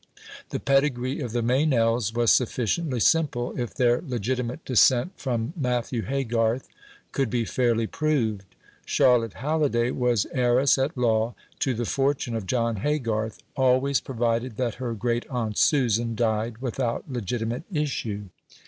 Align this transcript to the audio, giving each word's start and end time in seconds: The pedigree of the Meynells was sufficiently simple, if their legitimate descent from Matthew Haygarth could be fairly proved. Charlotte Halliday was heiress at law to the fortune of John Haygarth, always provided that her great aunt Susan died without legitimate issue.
The 0.49 0.59
pedigree 0.59 1.19
of 1.19 1.31
the 1.31 1.43
Meynells 1.43 2.11
was 2.11 2.31
sufficiently 2.31 2.99
simple, 2.99 3.53
if 3.55 3.75
their 3.75 4.01
legitimate 4.01 4.65
descent 4.65 5.11
from 5.15 5.53
Matthew 5.55 6.01
Haygarth 6.01 6.67
could 7.11 7.29
be 7.29 7.45
fairly 7.45 7.85
proved. 7.85 8.41
Charlotte 8.83 9.33
Halliday 9.33 9.91
was 9.91 10.25
heiress 10.33 10.79
at 10.79 10.97
law 10.97 11.35
to 11.59 11.75
the 11.75 11.85
fortune 11.85 12.33
of 12.35 12.47
John 12.47 12.77
Haygarth, 12.77 13.43
always 13.55 14.01
provided 14.01 14.57
that 14.57 14.73
her 14.81 14.95
great 14.95 15.27
aunt 15.29 15.59
Susan 15.59 16.15
died 16.15 16.57
without 16.63 17.03
legitimate 17.11 17.65
issue. 17.71 18.29